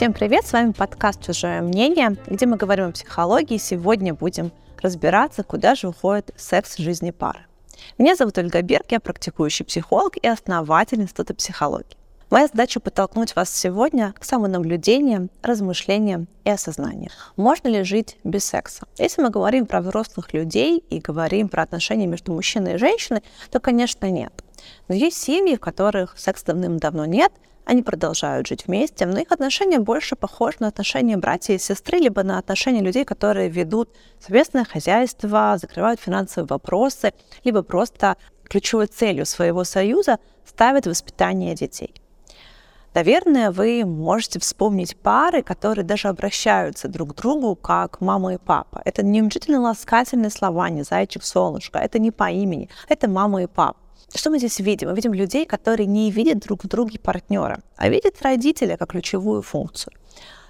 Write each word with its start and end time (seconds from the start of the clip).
Всем 0.00 0.14
привет, 0.14 0.46
с 0.46 0.54
вами 0.54 0.72
подкаст 0.72 1.22
«Чужое 1.22 1.60
мнение», 1.60 2.16
где 2.26 2.46
мы 2.46 2.56
говорим 2.56 2.86
о 2.86 2.92
психологии. 2.92 3.58
Сегодня 3.58 4.14
будем 4.14 4.50
разбираться, 4.80 5.42
куда 5.42 5.74
же 5.74 5.88
уходит 5.88 6.30
секс 6.38 6.76
в 6.76 6.78
жизни 6.78 7.10
пары. 7.10 7.40
Меня 7.98 8.16
зовут 8.16 8.38
Ольга 8.38 8.62
Берг, 8.62 8.86
я 8.92 8.98
практикующий 8.98 9.66
психолог 9.66 10.16
и 10.16 10.26
основатель 10.26 11.02
Института 11.02 11.34
психологии. 11.34 11.99
Моя 12.30 12.46
задача 12.46 12.78
подтолкнуть 12.78 13.34
вас 13.34 13.52
сегодня 13.52 14.14
к 14.16 14.24
самонаблюдениям, 14.24 15.30
размышлениям 15.42 16.28
и 16.44 16.50
осознанию. 16.50 17.10
Можно 17.34 17.66
ли 17.66 17.82
жить 17.82 18.18
без 18.22 18.44
секса? 18.44 18.86
Если 18.98 19.20
мы 19.20 19.30
говорим 19.30 19.66
про 19.66 19.80
взрослых 19.80 20.32
людей 20.32 20.78
и 20.90 21.00
говорим 21.00 21.48
про 21.48 21.64
отношения 21.64 22.06
между 22.06 22.32
мужчиной 22.32 22.74
и 22.74 22.78
женщиной, 22.78 23.24
то, 23.50 23.58
конечно, 23.58 24.08
нет. 24.08 24.32
Но 24.86 24.94
есть 24.94 25.16
семьи, 25.16 25.56
в 25.56 25.60
которых 25.60 26.16
секса 26.16 26.46
давным-давно 26.46 27.04
нет, 27.04 27.32
они 27.64 27.82
продолжают 27.82 28.46
жить 28.46 28.68
вместе, 28.68 29.06
но 29.06 29.18
их 29.18 29.32
отношения 29.32 29.80
больше 29.80 30.14
похожи 30.14 30.58
на 30.60 30.68
отношения 30.68 31.16
братья 31.16 31.54
и 31.54 31.58
сестры, 31.58 31.98
либо 31.98 32.22
на 32.22 32.38
отношения 32.38 32.80
людей, 32.80 33.04
которые 33.04 33.48
ведут 33.48 33.90
совместное 34.20 34.64
хозяйство, 34.64 35.58
закрывают 35.60 36.00
финансовые 36.00 36.46
вопросы, 36.46 37.12
либо 37.42 37.62
просто 37.62 38.16
ключевой 38.44 38.86
целью 38.86 39.26
своего 39.26 39.64
союза 39.64 40.20
ставят 40.44 40.86
воспитание 40.86 41.56
детей. 41.56 41.99
Наверное, 42.92 43.52
вы 43.52 43.84
можете 43.84 44.40
вспомнить 44.40 44.96
пары, 44.96 45.42
которые 45.42 45.84
даже 45.84 46.08
обращаются 46.08 46.88
друг 46.88 47.12
к 47.12 47.14
другу 47.14 47.54
как 47.54 48.00
мама 48.00 48.34
и 48.34 48.38
папа. 48.38 48.82
Это 48.84 49.04
не 49.04 49.22
умчительно 49.22 49.60
ласкательные 49.60 50.30
слова, 50.30 50.68
не 50.70 50.82
зайчик, 50.82 51.22
солнышко, 51.22 51.78
это 51.78 52.00
не 52.00 52.10
по 52.10 52.30
имени, 52.30 52.68
это 52.88 53.08
мама 53.08 53.44
и 53.44 53.46
папа. 53.46 53.76
Что 54.12 54.30
мы 54.30 54.38
здесь 54.38 54.58
видим? 54.58 54.88
Мы 54.88 54.96
видим 54.96 55.14
людей, 55.14 55.46
которые 55.46 55.86
не 55.86 56.10
видят 56.10 56.40
друг 56.40 56.64
в 56.64 56.68
друге 56.68 56.98
партнера, 56.98 57.60
а 57.76 57.88
видят 57.88 58.20
родителя 58.22 58.76
как 58.76 58.90
ключевую 58.90 59.42
функцию. 59.42 59.92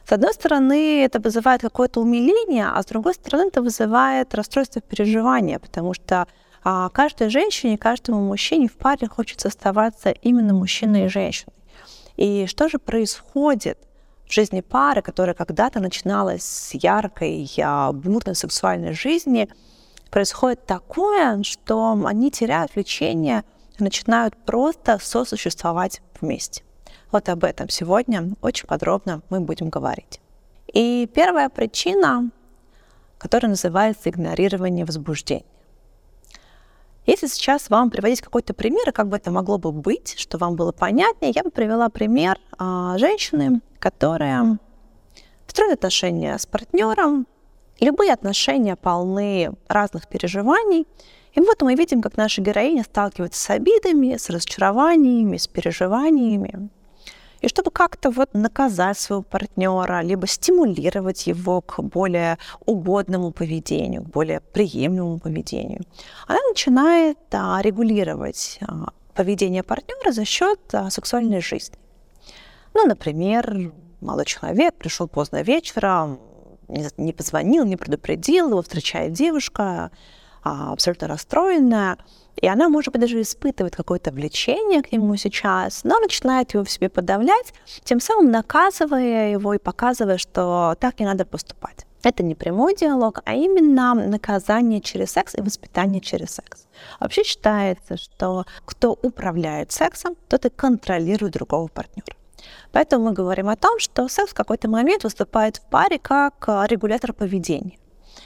С 0.08 0.12
одной 0.12 0.32
стороны, 0.32 1.04
это 1.04 1.20
вызывает 1.20 1.60
какое-то 1.60 2.00
умиление, 2.00 2.68
а 2.68 2.82
с 2.82 2.86
другой 2.86 3.12
стороны, 3.14 3.48
это 3.48 3.60
вызывает 3.60 4.34
расстройство 4.34 4.80
переживания, 4.80 5.58
потому 5.58 5.92
что 5.92 6.26
а, 6.64 6.88
каждой 6.88 7.28
женщине, 7.28 7.76
каждому 7.76 8.26
мужчине 8.26 8.66
в 8.66 8.78
паре 8.78 9.08
хочется 9.08 9.48
оставаться 9.48 10.10
именно 10.10 10.54
мужчиной 10.54 11.04
и 11.04 11.08
женщиной. 11.08 11.52
И 12.20 12.46
что 12.46 12.68
же 12.68 12.78
происходит 12.78 13.78
в 14.26 14.32
жизни 14.32 14.60
пары, 14.60 15.00
которая 15.00 15.34
когда-то 15.34 15.80
начиналась 15.80 16.42
с 16.42 16.74
яркой, 16.74 17.50
а, 17.64 17.92
бурной 17.92 18.34
сексуальной 18.34 18.92
жизни, 18.92 19.48
происходит 20.10 20.66
такое, 20.66 21.42
что 21.42 21.98
они 22.04 22.30
теряют 22.30 22.74
влечение 22.74 23.42
начинают 23.78 24.36
просто 24.36 24.98
сосуществовать 25.00 26.02
вместе. 26.20 26.62
Вот 27.10 27.30
об 27.30 27.42
этом 27.44 27.70
сегодня 27.70 28.34
очень 28.42 28.66
подробно 28.66 29.22
мы 29.30 29.40
будем 29.40 29.70
говорить. 29.70 30.20
И 30.74 31.08
первая 31.14 31.48
причина, 31.48 32.30
которая 33.16 33.48
называется 33.48 34.10
игнорирование 34.10 34.84
возбуждения. 34.84 35.46
Если 37.10 37.26
сейчас 37.26 37.70
вам 37.70 37.90
приводить 37.90 38.20
какой-то 38.20 38.54
пример, 38.54 38.88
и 38.88 38.92
как 38.92 39.08
бы 39.08 39.16
это 39.16 39.32
могло 39.32 39.58
бы 39.58 39.72
быть, 39.72 40.14
что 40.16 40.38
вам 40.38 40.54
было 40.54 40.70
понятнее, 40.70 41.32
я 41.34 41.42
бы 41.42 41.50
привела 41.50 41.88
пример 41.88 42.38
а, 42.56 42.96
женщины, 42.98 43.62
которая 43.80 44.58
строит 45.48 45.72
отношения 45.72 46.38
с 46.38 46.46
партнером. 46.46 47.26
Любые 47.80 48.12
отношения 48.12 48.76
полны 48.76 49.50
разных 49.66 50.06
переживаний. 50.06 50.86
И 51.34 51.40
вот 51.40 51.60
мы 51.62 51.74
видим, 51.74 52.00
как 52.00 52.16
наша 52.16 52.42
героиня 52.42 52.84
сталкивается 52.84 53.40
с 53.40 53.50
обидами, 53.50 54.16
с 54.16 54.30
разочарованиями, 54.30 55.36
с 55.36 55.48
переживаниями. 55.48 56.68
И 57.40 57.48
чтобы 57.48 57.70
как-то 57.70 58.10
вот 58.10 58.34
наказать 58.34 58.98
своего 58.98 59.22
партнера, 59.22 60.02
либо 60.02 60.26
стимулировать 60.26 61.26
его 61.26 61.60
к 61.60 61.82
более 61.82 62.38
угодному 62.66 63.30
поведению, 63.30 64.02
к 64.02 64.08
более 64.08 64.40
приемлемому 64.40 65.18
поведению, 65.18 65.80
она 66.26 66.38
начинает 66.48 67.18
а, 67.32 67.60
регулировать 67.62 68.58
а, 68.60 68.90
поведение 69.14 69.62
партнера 69.62 70.12
за 70.12 70.24
счет 70.24 70.60
а, 70.72 70.90
сексуальной 70.90 71.40
жизни. 71.40 71.76
Ну, 72.74 72.86
например, 72.86 73.72
молодой 74.00 74.26
человек 74.26 74.74
пришел 74.74 75.08
поздно 75.08 75.42
вечером, 75.42 76.20
не 76.96 77.12
позвонил, 77.12 77.64
не 77.64 77.76
предупредил, 77.76 78.50
его 78.50 78.62
встречает 78.62 79.12
девушка, 79.12 79.90
абсолютно 80.42 81.08
расстроенная, 81.08 81.98
и 82.36 82.46
она, 82.46 82.68
может 82.68 82.92
быть, 82.92 83.00
даже 83.00 83.20
испытывает 83.20 83.76
какое-то 83.76 84.10
влечение 84.10 84.82
к 84.82 84.92
нему 84.92 85.16
сейчас, 85.16 85.84
но 85.84 85.98
начинает 85.98 86.54
его 86.54 86.64
в 86.64 86.70
себе 86.70 86.88
подавлять, 86.88 87.52
тем 87.84 88.00
самым 88.00 88.30
наказывая 88.30 89.32
его 89.32 89.54
и 89.54 89.58
показывая, 89.58 90.18
что 90.18 90.74
так 90.80 91.00
не 91.00 91.06
надо 91.06 91.24
поступать. 91.24 91.86
Это 92.02 92.22
не 92.22 92.34
прямой 92.34 92.74
диалог, 92.74 93.20
а 93.26 93.34
именно 93.34 93.92
наказание 93.94 94.80
через 94.80 95.10
секс 95.10 95.34
и 95.34 95.42
воспитание 95.42 96.00
через 96.00 96.30
секс. 96.30 96.66
Вообще 96.98 97.24
считается, 97.24 97.98
что 97.98 98.46
кто 98.64 98.92
управляет 98.92 99.70
сексом, 99.70 100.16
тот 100.28 100.46
и 100.46 100.48
контролирует 100.48 101.34
другого 101.34 101.68
партнера. 101.68 102.16
Поэтому 102.72 103.06
мы 103.06 103.12
говорим 103.12 103.50
о 103.50 103.56
том, 103.56 103.78
что 103.78 104.08
секс 104.08 104.30
в 104.30 104.34
какой-то 104.34 104.70
момент 104.70 105.04
выступает 105.04 105.58
в 105.58 105.68
паре 105.68 105.98
как 105.98 106.48
регулятор 106.68 107.12
поведения. 107.12 107.76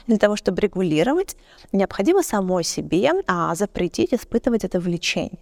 Для 0.07 0.17
того, 0.17 0.35
чтобы 0.35 0.61
регулировать, 0.61 1.35
необходимо 1.71 2.21
самой 2.23 2.63
себе 2.63 3.11
а, 3.27 3.55
запретить 3.55 4.13
испытывать 4.13 4.63
это 4.63 4.79
влечение. 4.79 5.39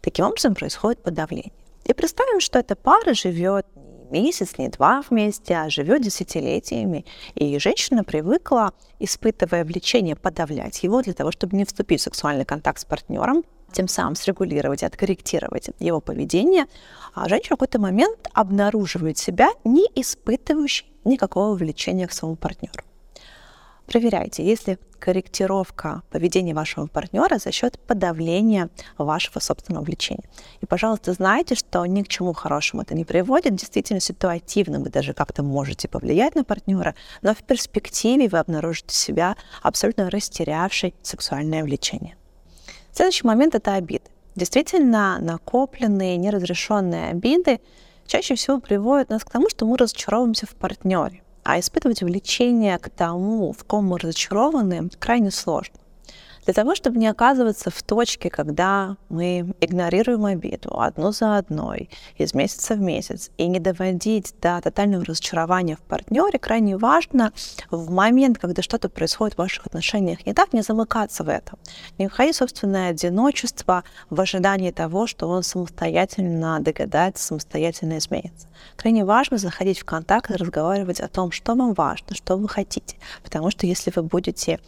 Таким 0.00 0.26
образом 0.26 0.54
происходит 0.54 1.02
подавление. 1.02 1.52
И 1.84 1.92
представим, 1.92 2.40
что 2.40 2.58
эта 2.58 2.74
пара 2.74 3.14
живет 3.14 3.66
не 4.10 4.22
месяц, 4.22 4.58
не 4.58 4.68
два 4.68 5.02
вместе, 5.08 5.54
а 5.54 5.70
живет 5.70 6.02
десятилетиями. 6.02 7.04
И 7.34 7.58
женщина 7.58 8.04
привыкла, 8.04 8.72
испытывая 8.98 9.64
влечение, 9.64 10.16
подавлять 10.16 10.82
его 10.82 11.02
для 11.02 11.12
того, 11.12 11.30
чтобы 11.32 11.56
не 11.56 11.64
вступить 11.64 12.00
в 12.00 12.04
сексуальный 12.04 12.44
контакт 12.44 12.80
с 12.80 12.84
партнером, 12.84 13.44
тем 13.72 13.88
самым 13.88 14.14
срегулировать, 14.14 14.82
откорректировать 14.82 15.70
его 15.78 16.00
поведение, 16.00 16.66
а 17.14 17.28
женщина 17.28 17.56
в 17.56 17.58
какой-то 17.58 17.80
момент 17.80 18.28
обнаруживает 18.32 19.18
себя 19.18 19.50
не 19.64 19.86
испытывающей 19.94 20.86
никакого 21.04 21.54
влечения 21.54 22.06
к 22.06 22.12
своему 22.12 22.36
партнеру. 22.36 22.85
Проверяйте, 23.86 24.44
есть 24.44 24.66
ли 24.66 24.78
корректировка 24.98 26.02
поведения 26.10 26.54
вашего 26.54 26.86
партнера 26.86 27.38
за 27.38 27.52
счет 27.52 27.78
подавления 27.78 28.68
вашего 28.98 29.38
собственного 29.38 29.84
влечения. 29.84 30.24
И, 30.60 30.66
пожалуйста, 30.66 31.12
знайте, 31.12 31.54
что 31.54 31.86
ни 31.86 32.02
к 32.02 32.08
чему 32.08 32.32
хорошему 32.32 32.82
это 32.82 32.94
не 32.94 33.04
приводит. 33.04 33.54
Действительно, 33.54 34.00
ситуативно 34.00 34.80
вы 34.80 34.90
даже 34.90 35.12
как-то 35.12 35.44
можете 35.44 35.86
повлиять 35.88 36.34
на 36.34 36.42
партнера, 36.42 36.96
но 37.22 37.34
в 37.34 37.42
перспективе 37.44 38.28
вы 38.28 38.38
обнаружите 38.38 38.96
себя 38.96 39.36
абсолютно 39.62 40.10
растерявшей 40.10 40.94
сексуальное 41.02 41.62
влечение. 41.62 42.16
Следующий 42.92 43.26
момент— 43.26 43.54
это 43.54 43.74
обиды. 43.74 44.04
Действительно, 44.34 45.18
накопленные, 45.20 46.16
неразрешенные 46.16 47.10
обиды 47.10 47.60
чаще 48.06 48.34
всего 48.34 48.58
приводят 48.58 49.10
нас 49.10 49.24
к 49.24 49.30
тому, 49.30 49.48
что 49.48 49.64
мы 49.66 49.76
разочаровываемся 49.76 50.46
в 50.46 50.56
партнере 50.56 51.22
а 51.46 51.60
испытывать 51.60 52.02
влечение 52.02 52.76
к 52.76 52.90
тому, 52.90 53.52
в 53.52 53.62
ком 53.62 53.86
мы 53.86 53.98
разочарованы, 54.00 54.90
крайне 54.98 55.30
сложно. 55.30 55.76
Для 56.46 56.54
того, 56.54 56.76
чтобы 56.76 56.98
не 56.98 57.08
оказываться 57.08 57.70
в 57.70 57.82
точке, 57.82 58.30
когда 58.30 58.96
мы 59.08 59.52
игнорируем 59.60 60.24
обиду 60.26 60.80
одну 60.80 61.10
за 61.10 61.38
одной, 61.38 61.90
из 62.16 62.34
месяца 62.34 62.74
в 62.74 62.80
месяц, 62.80 63.30
и 63.36 63.48
не 63.48 63.58
доводить 63.58 64.32
до 64.40 64.60
тотального 64.62 65.04
разочарования 65.04 65.74
в 65.74 65.80
партнере, 65.80 66.38
крайне 66.38 66.76
важно 66.76 67.32
в 67.72 67.90
момент, 67.90 68.38
когда 68.38 68.62
что-то 68.62 68.88
происходит 68.88 69.34
в 69.34 69.38
ваших 69.38 69.66
отношениях 69.66 70.24
не 70.24 70.34
так, 70.34 70.52
не 70.52 70.62
замыкаться 70.62 71.24
в 71.24 71.28
этом. 71.28 71.58
Не 71.98 72.06
уходить 72.06 72.36
собственное 72.36 72.90
одиночество 72.90 73.82
в 74.08 74.20
ожидании 74.20 74.70
того, 74.70 75.08
что 75.08 75.28
он 75.28 75.42
самостоятельно 75.42 76.60
догадается, 76.60 77.24
самостоятельно 77.24 77.98
изменится. 77.98 78.46
Крайне 78.76 79.04
важно 79.04 79.38
заходить 79.38 79.80
в 79.80 79.84
контакт 79.84 80.30
и 80.30 80.34
разговаривать 80.34 81.00
о 81.00 81.08
том, 81.08 81.32
что 81.32 81.56
вам 81.56 81.74
важно, 81.74 82.14
что 82.14 82.36
вы 82.36 82.48
хотите. 82.48 82.96
Потому 83.24 83.50
что 83.50 83.66
если 83.66 83.92
вы 83.92 84.04
будете 84.04 84.60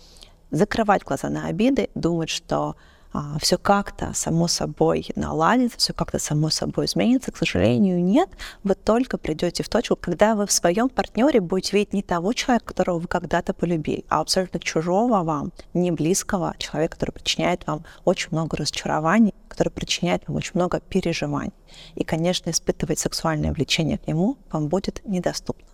закрывать 0.50 1.02
глаза 1.04 1.28
на 1.28 1.46
обиды, 1.46 1.90
думать, 1.94 2.30
что 2.30 2.76
а, 3.12 3.38
все 3.38 3.56
как-то 3.56 4.12
само 4.14 4.48
собой 4.48 5.08
наладится, 5.16 5.78
все 5.78 5.92
как-то 5.92 6.18
само 6.18 6.50
собой 6.50 6.86
изменится. 6.86 7.32
К 7.32 7.36
сожалению, 7.36 8.02
нет. 8.04 8.28
Вы 8.64 8.74
только 8.74 9.16
придете 9.16 9.62
в 9.62 9.68
точку, 9.68 9.96
когда 9.96 10.34
вы 10.34 10.46
в 10.46 10.52
своем 10.52 10.88
партнере 10.88 11.40
будете 11.40 11.76
видеть 11.76 11.94
не 11.94 12.02
того 12.02 12.32
человека, 12.32 12.66
которого 12.66 12.98
вы 12.98 13.08
когда-то 13.08 13.54
полюбили, 13.54 14.04
а 14.08 14.20
абсолютно 14.20 14.60
чужого 14.60 15.22
вам, 15.22 15.52
не 15.72 15.90
близкого 15.90 16.54
человека, 16.58 16.96
который 16.96 17.12
причиняет 17.12 17.66
вам 17.66 17.84
очень 18.04 18.28
много 18.32 18.56
разочарований, 18.56 19.34
который 19.48 19.70
причиняет 19.70 20.28
вам 20.28 20.36
очень 20.36 20.52
много 20.54 20.80
переживаний. 20.80 21.52
И, 21.94 22.04
конечно, 22.04 22.50
испытывать 22.50 22.98
сексуальное 22.98 23.52
влечение 23.52 23.98
к 23.98 24.06
нему 24.06 24.36
вам 24.50 24.68
будет 24.68 25.00
недоступно. 25.06 25.66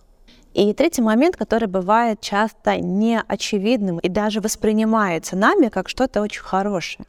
И 0.55 0.73
третий 0.73 1.01
момент, 1.01 1.35
который 1.35 1.67
бывает 1.67 2.21
часто 2.21 2.77
неочевидным 2.77 3.99
и 3.99 4.07
даже 4.07 4.39
воспринимается 4.39 5.35
нами 5.35 5.67
как 5.67 5.89
что-то 5.89 6.21
очень 6.21 6.43
хорошее, 6.43 7.05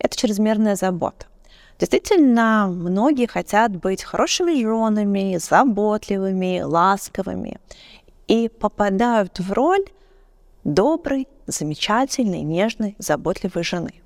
это 0.00 0.16
чрезмерная 0.16 0.74
забота. 0.74 1.26
Действительно, 1.78 2.66
многие 2.66 3.26
хотят 3.26 3.76
быть 3.76 4.02
хорошими 4.02 4.60
женами, 4.60 5.38
заботливыми, 5.38 6.62
ласковыми 6.62 7.60
и 8.26 8.48
попадают 8.48 9.38
в 9.38 9.52
роль 9.52 9.84
доброй, 10.64 11.28
замечательной, 11.46 12.42
нежной, 12.42 12.96
заботливой 12.98 13.62
жены. 13.62 14.02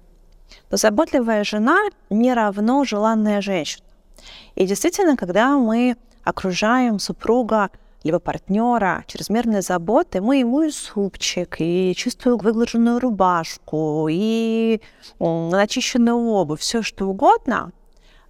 Но 0.70 0.76
заботливая 0.76 1.42
жена 1.42 1.78
не 2.10 2.34
равно 2.34 2.84
желанная 2.84 3.40
женщина. 3.40 3.86
И 4.56 4.66
действительно, 4.66 5.16
когда 5.16 5.56
мы 5.56 5.96
окружаем 6.22 6.98
супруга 6.98 7.70
либо 8.04 8.18
партнера 8.18 9.04
чрезмерной 9.06 9.62
заботы, 9.62 10.20
мы 10.20 10.36
ему 10.36 10.62
и 10.62 10.70
супчик, 10.70 11.56
и 11.58 11.94
чистую 11.96 12.36
выглаженную 12.36 13.00
рубашку, 13.00 14.06
и 14.10 14.80
начищенную 15.18 16.16
обувь, 16.16 16.60
все 16.60 16.82
что 16.82 17.06
угодно, 17.06 17.72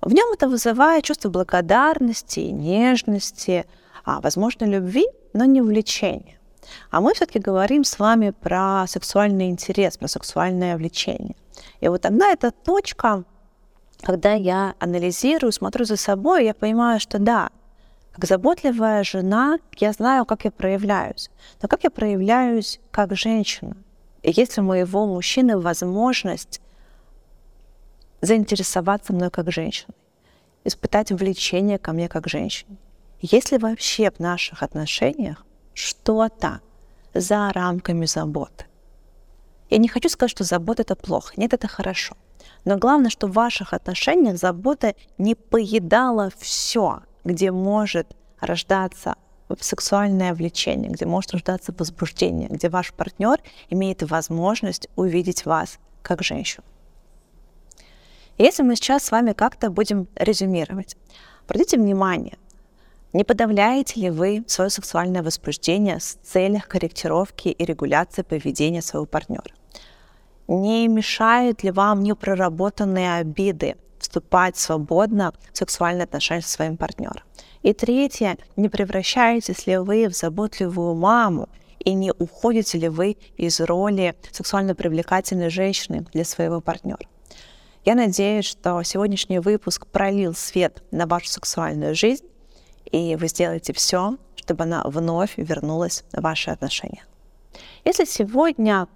в 0.00 0.12
нем 0.12 0.32
это 0.32 0.48
вызывает 0.48 1.04
чувство 1.04 1.28
благодарности, 1.28 2.40
нежности, 2.40 3.66
а, 4.04 4.20
возможно, 4.20 4.64
любви, 4.64 5.06
но 5.32 5.44
не 5.44 5.60
влечения. 5.60 6.38
А 6.90 7.00
мы 7.00 7.14
все-таки 7.14 7.38
говорим 7.38 7.84
с 7.84 7.98
вами 7.98 8.30
про 8.30 8.84
сексуальный 8.86 9.48
интерес, 9.48 9.96
про 9.96 10.08
сексуальное 10.08 10.76
влечение. 10.76 11.36
И 11.80 11.88
вот 11.88 12.02
тогда 12.02 12.30
эта 12.30 12.50
точка, 12.50 13.24
когда 14.02 14.34
я 14.34 14.74
анализирую, 14.78 15.52
смотрю 15.52 15.84
за 15.84 15.96
собой, 15.96 16.44
я 16.44 16.54
понимаю, 16.54 17.00
что 17.00 17.18
да, 17.18 17.50
как 18.14 18.26
заботливая 18.26 19.02
жена, 19.02 19.58
я 19.76 19.92
знаю, 19.92 20.24
как 20.24 20.44
я 20.44 20.52
проявляюсь. 20.52 21.30
Но 21.60 21.68
как 21.68 21.82
я 21.82 21.90
проявляюсь 21.90 22.80
как 22.92 23.16
женщина? 23.16 23.76
И 24.22 24.30
есть 24.30 24.56
у 24.56 24.62
моего 24.62 25.04
мужчины 25.06 25.58
возможность 25.58 26.60
заинтересоваться 28.20 29.12
мной 29.12 29.30
как 29.30 29.50
женщиной, 29.50 29.96
испытать 30.62 31.10
влечение 31.10 31.78
ко 31.78 31.92
мне 31.92 32.08
как 32.08 32.28
женщине. 32.28 32.76
Есть 33.20 33.50
ли 33.50 33.58
вообще 33.58 34.12
в 34.12 34.20
наших 34.20 34.62
отношениях 34.62 35.44
что-то 35.74 36.60
за 37.14 37.50
рамками 37.52 38.06
заботы? 38.06 38.66
Я 39.70 39.78
не 39.78 39.88
хочу 39.88 40.08
сказать, 40.08 40.30
что 40.30 40.44
забота 40.44 40.82
это 40.82 40.94
плохо. 40.94 41.32
Нет, 41.36 41.52
это 41.52 41.66
хорошо. 41.66 42.16
Но 42.64 42.76
главное, 42.76 43.10
что 43.10 43.26
в 43.26 43.32
ваших 43.32 43.72
отношениях 43.72 44.38
забота 44.38 44.94
не 45.18 45.34
поедала 45.34 46.30
все, 46.38 47.02
где 47.24 47.50
может 47.50 48.14
рождаться 48.40 49.16
сексуальное 49.60 50.34
влечение, 50.34 50.90
где 50.90 51.06
может 51.06 51.32
рождаться 51.32 51.74
возбуждение, 51.76 52.48
где 52.48 52.68
ваш 52.68 52.92
партнер 52.92 53.40
имеет 53.70 54.02
возможность 54.02 54.88
увидеть 54.96 55.44
вас 55.44 55.78
как 56.02 56.22
женщину. 56.22 56.64
Если 58.36 58.62
мы 58.62 58.74
сейчас 58.74 59.04
с 59.04 59.10
вами 59.12 59.32
как-то 59.32 59.70
будем 59.70 60.08
резюмировать, 60.16 60.96
обратите 61.44 61.76
внимание, 61.76 62.36
не 63.12 63.22
подавляете 63.22 64.00
ли 64.00 64.10
вы 64.10 64.44
свое 64.48 64.70
сексуальное 64.70 65.22
возбуждение 65.22 66.00
с 66.00 66.18
целях 66.24 66.66
корректировки 66.66 67.48
и 67.48 67.64
регуляции 67.64 68.22
поведения 68.22 68.82
своего 68.82 69.06
партнера? 69.06 69.54
Не 70.48 70.88
мешают 70.88 71.62
ли 71.62 71.70
вам 71.70 72.02
непроработанные 72.02 73.14
обиды 73.14 73.76
вступать 74.04 74.56
свободно 74.56 75.32
в 75.52 75.58
сексуальные 75.58 76.04
отношения 76.04 76.42
со 76.42 76.50
своим 76.50 76.76
партнером? 76.76 77.22
И 77.62 77.72
третье, 77.72 78.36
не 78.56 78.68
превращаетесь 78.68 79.66
ли 79.66 79.78
вы 79.78 80.08
в 80.08 80.14
заботливую 80.14 80.94
маму 80.94 81.48
и 81.78 81.94
не 81.94 82.12
уходите 82.12 82.78
ли 82.78 82.88
вы 82.88 83.16
из 83.36 83.60
роли 83.60 84.14
сексуально 84.30 84.74
привлекательной 84.74 85.48
женщины 85.48 86.06
для 86.12 86.24
своего 86.24 86.60
партнера? 86.60 87.06
Я 87.84 87.94
надеюсь, 87.94 88.44
что 88.44 88.82
сегодняшний 88.82 89.38
выпуск 89.38 89.86
пролил 89.86 90.34
свет 90.34 90.82
на 90.90 91.06
вашу 91.06 91.28
сексуальную 91.28 91.94
жизнь, 91.94 92.26
и 92.84 93.16
вы 93.16 93.28
сделаете 93.28 93.72
все, 93.72 94.16
чтобы 94.36 94.64
она 94.64 94.82
вновь 94.84 95.34
вернулась 95.36 96.04
в 96.12 96.20
ваши 96.20 96.50
отношения. 96.50 97.04
Если 97.84 98.04
сегодня 98.04 98.88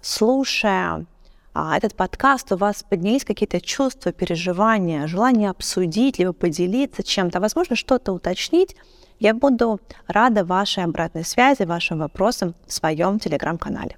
слушая 0.00 1.06
а, 1.58 1.74
этот 1.74 1.94
подкаст, 1.94 2.52
у 2.52 2.56
вас 2.56 2.82
поднялись 2.82 3.24
какие-то 3.24 3.62
чувства, 3.62 4.12
переживания, 4.12 5.06
желание 5.06 5.48
обсудить, 5.48 6.18
либо 6.18 6.34
поделиться 6.34 7.02
чем-то, 7.02 7.40
возможно, 7.40 7.76
что-то 7.76 8.12
уточнить, 8.12 8.76
я 9.20 9.32
буду 9.32 9.80
рада 10.06 10.44
вашей 10.44 10.84
обратной 10.84 11.24
связи, 11.24 11.62
вашим 11.62 12.00
вопросам 12.00 12.54
в 12.66 12.72
своем 12.74 13.18
телеграм-канале. 13.18 13.96